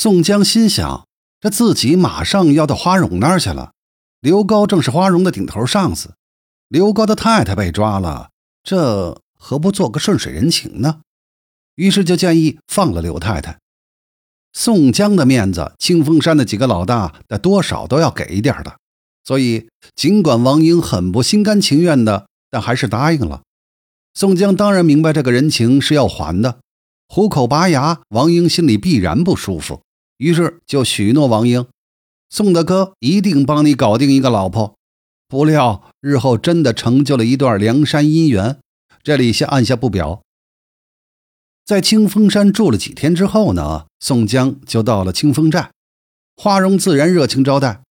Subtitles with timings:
[0.00, 1.08] 宋江心想：
[1.40, 3.72] 这自己马上要到花荣那儿去了。
[4.20, 6.14] 刘高正是花荣的顶头上司，
[6.68, 8.30] 刘高的太太被抓了，
[8.62, 11.00] 这何不做个顺水人情呢？
[11.74, 13.58] 于是就建议放了刘太太。
[14.52, 18.76] 宋江的面子，清风山的几个老大得多少都要给一点的，
[19.24, 23.42] 所以尽管王英很不心甘情愿的，但还是答应了。
[24.14, 26.60] 宋江当然明白这个人情是要还的，
[27.08, 29.82] 虎口拔牙，王英心里必然不舒服，
[30.18, 31.66] 于是就许诺王英
[32.28, 34.76] ：“宋大哥一定帮你搞定一个老婆。”
[35.26, 38.58] 不料日后真的成就了一段梁山姻缘，
[39.02, 40.22] 这里先按下不表。
[41.64, 45.70] 在清风山住了几天之后呢，宋江就到了清风寨，
[46.36, 47.82] 花荣自然热情招待。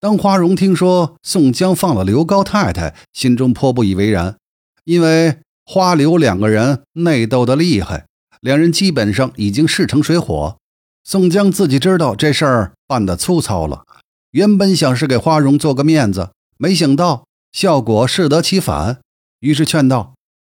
[0.00, 4.36] 当花荣听说宋江放了刘高太太，心中颇不以为然，
[4.84, 5.38] 因为。
[5.66, 8.04] 花刘两个人内斗的厉害，
[8.42, 10.58] 两人基本上已经势成水火。
[11.04, 13.84] 宋江自己知道这事儿办得粗糙了，
[14.30, 19.02] 原本想是给花荣做个面子，没想到效果适得其反，
[19.40, 20.14] 于是劝道：“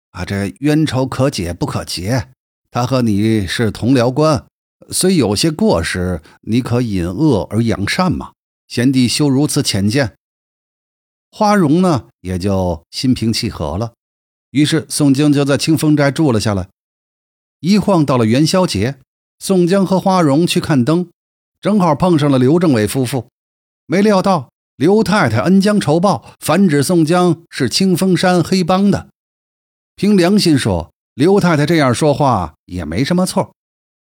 [0.09, 2.30] 啊，这冤仇可解不可结。
[2.72, 4.45] 他和你是同僚官，
[4.89, 8.31] 虽有些过失，你可隐恶而扬善嘛。
[8.67, 10.16] 贤弟休如此浅见。”
[11.31, 13.94] 花荣呢，也就心平气和了。
[14.50, 16.70] 于是，宋江就在清风寨住了下来。
[17.59, 18.97] 一晃到了元宵节，
[19.40, 21.09] 宋江和花荣去看灯，
[21.62, 23.28] 正好碰上了刘政委夫妇。
[23.86, 29.08] 没料到刘太太恩将仇报，反指宋江是清风山黑帮的。
[29.95, 33.54] 凭良心说，刘太太这样说话也没什么错。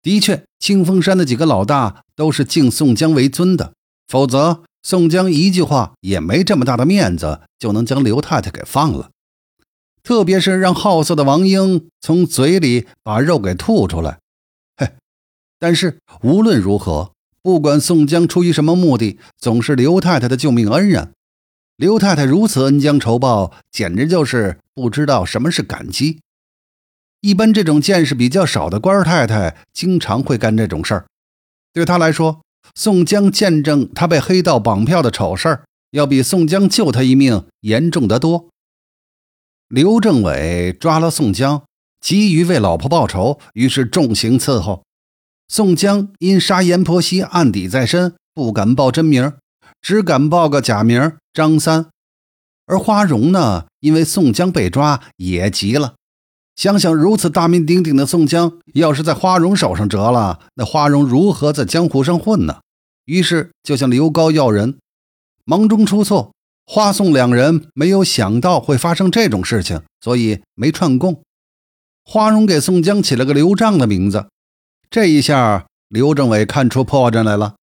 [0.01, 3.73] 的确，清风山的几个老大都是敬宋江为尊的，
[4.07, 9.09] 否则宋江一句话也没这么大的面子，就能将刘太太给放了。
[10.01, 14.19] 特别是让好色的王英从嘴里把肉给吐出来，
[15.63, 21.13] 但是无论如何，不管宋江出于什么目的，总是刘太太的救命恩人。
[21.77, 26.19] 刘太太如此恩将仇报，简直就是不知道什么是感激。
[27.21, 31.05] 一般这种见识比较少的官太太，经常会干这种事儿。
[31.71, 32.41] 对他来说，
[32.75, 38.49] 宋江见证他被黑道绑票的丑事儿，要比宋江救他一命严重得多。
[39.69, 41.63] 刘政委抓了宋江，
[42.01, 44.83] 急于为老婆报仇，于是重刑伺候。
[45.55, 49.33] 宋江因杀阎婆惜案底在身，不敢报真名，
[49.83, 51.91] 只敢报个假名张三。
[52.65, 55.93] 而花荣呢，因为宋江被抓，也急了。
[56.55, 62.61] 想想如此大名鼎鼎的宋江，要是在花荣手上折了，那花荣如何在江湖上混呢？
[63.05, 64.79] 于是就向刘高要人，
[65.45, 66.31] 忙中出错。
[66.65, 71.21] 花宋两人没有想到会发生这种事情，所以没串供。
[72.03, 74.25] 花荣给宋江起了个刘璋的名字，
[74.93, 77.55] 这一下刘政委看出破绽来了。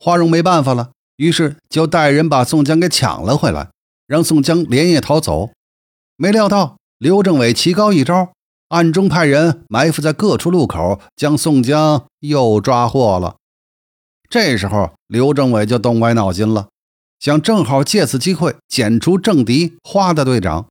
[0.00, 3.70] 花荣没办法了，于是就带人把宋江给抢了回来，
[4.08, 5.50] 让宋江连夜逃走。
[6.16, 8.32] 没料到刘政委棋高一招，
[8.70, 13.36] 暗中派人埋伏在各处路口，将宋江又抓获了。
[14.28, 16.66] 这时候刘政委就动歪脑筋了。
[17.20, 20.66] 想正好借此机会剪除政敌花大队长，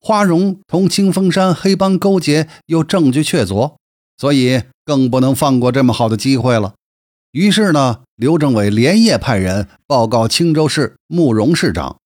[0.00, 3.74] 花荣同清风山黑帮勾结，又证据确凿，
[4.16, 6.74] 所以更不能放过这么好的机会了。
[7.32, 11.98] 于是呢，刘政委连夜派人报告青州市慕容市长，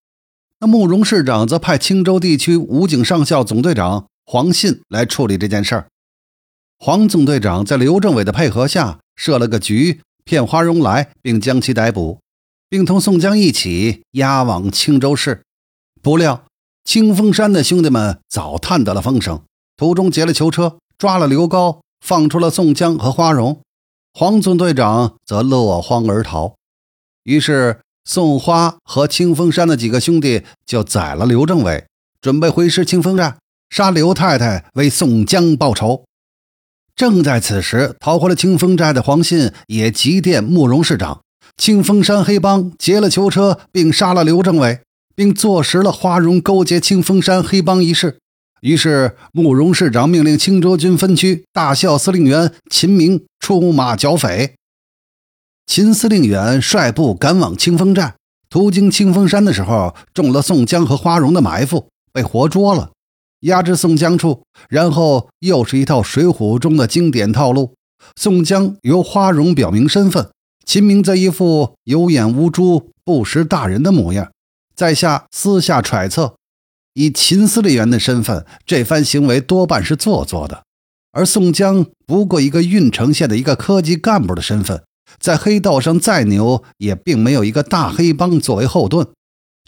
[0.60, 5.88] 那慕容市长则派青州地区武警上校总队长黄信来处理这件事儿。
[6.78, 12.20] 黄总队长在刘政委的配合下设了个局，骗花荣来，并将其逮捕。
[12.70, 15.42] 并同宋江一起押往青州市，
[16.02, 16.44] 不料
[16.84, 19.42] 清风山的兄弟们早探得了风声，
[19.76, 23.60] 途中劫了囚车，抓了刘高，放出了宋江和花荣。
[24.14, 26.54] 黄总队长则落荒而逃。
[27.24, 31.86] 于是宋花和清风山的几个兄弟就宰了刘政委，
[32.20, 33.36] 准备回师清风寨
[33.70, 36.04] 杀刘太太，为宋江报仇。
[36.96, 41.20] 正在此时，逃回了清风寨的黄信也急电慕容市长。
[41.56, 44.80] 清风山黑帮劫了囚车，并杀了刘政委，
[45.14, 48.18] 并坐实了花荣勾结清风山黑帮一事。
[48.60, 54.54] 于是，慕容市长命令青州军分区大校司令员秦明出马剿匪。
[55.66, 58.14] 秦司令员率部赶往清风寨，
[58.48, 62.90] 途经清风山的时候，中了宋江和花荣的埋伏，被活捉了，
[63.40, 64.42] 押至宋江处。
[64.68, 67.74] 然后又是一套《水浒》中的经典套路：
[68.16, 70.28] 宋江由花荣表明身份。
[70.64, 74.30] 秦明则一副有眼无珠、不识大人的模样，
[74.74, 76.36] 在下私下揣测，
[76.98, 80.64] 以秦司令员的身份，这番行为多半是做作的；
[81.12, 84.82] 而宋江不过一个郓城县的一个科级干部的身份，
[85.20, 89.06] 在黑道上再牛，也并没有一个大黑帮作为后盾。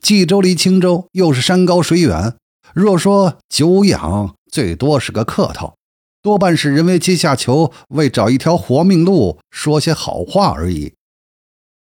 [0.03, 2.35] 冀州离青州又是山高水远，
[2.75, 5.76] 若说久仰，最多是个客套，
[6.21, 10.94] 多半是人为阶下囚，为找一条活命路说些好话而已。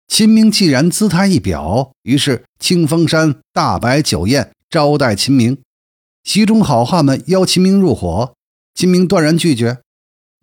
[0.07, 5.59] 秦明既然姿态一表，于是清风山大摆酒宴招待秦明。
[6.23, 8.33] 其中好汉们邀秦明入伙，
[8.73, 9.77] 秦明断然拒绝。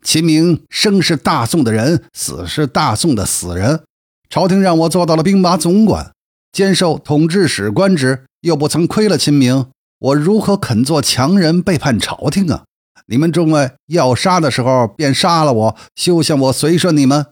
[0.05, 3.83] 秦明生是大宋的人，死是大宋的死人。
[4.29, 6.13] 朝廷让我做到了兵马总管，
[6.53, 9.67] 兼受统制使官职，又不曾亏了秦明，
[9.99, 12.63] 我如何肯做强人背叛朝廷啊？
[13.07, 17.27] 你们众位要杀的时候便杀了我，休想我随顺你们。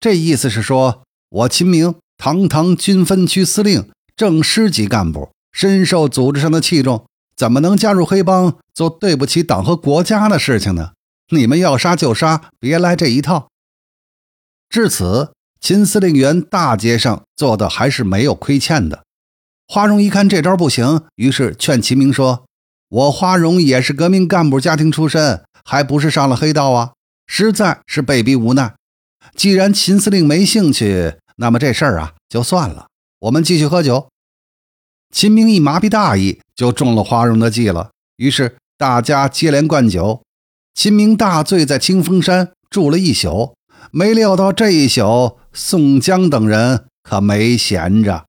[0.00, 10.90] 这意思是说，我秦明堂堂军分区司令，正师级干部，深受组织上的器重，怎么能加入黑帮做对不起党和国家的事情呢？
[11.30, 13.48] 你们要杀就杀，别来这一套。
[14.68, 19.04] 至此，秦司令员大街上做的还是没有亏欠的。
[19.66, 22.44] 花荣一看这招不行，于是劝秦明说
[22.90, 26.92] ：“我花荣也是革命干部家庭出身，还不是上了黑道啊？
[27.26, 28.74] 实在是被逼无奈。
[29.34, 32.88] 既然秦司令没兴趣，那么这事儿啊就算了，
[33.20, 34.08] 我们继续喝酒。”
[35.16, 37.88] 秦明一麻痹大意，就中了花荣的计了。
[38.18, 40.20] 于是大家接连灌酒。
[40.74, 43.54] 秦明大醉，在清风山住了一宿，
[43.90, 48.25] 没料到这一宿，宋江等人可没闲着。